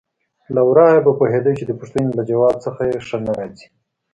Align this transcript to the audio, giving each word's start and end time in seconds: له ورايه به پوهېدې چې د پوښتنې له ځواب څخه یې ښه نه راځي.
له 0.53 0.61
ورايه 0.69 0.99
به 1.05 1.11
پوهېدې 1.19 1.53
چې 1.59 1.63
د 1.65 1.71
پوښتنې 1.79 2.09
له 2.17 2.23
ځواب 2.29 2.55
څخه 2.65 2.81
یې 2.89 2.97
ښه 3.07 3.17
نه 3.25 3.31
راځي. 3.37 3.67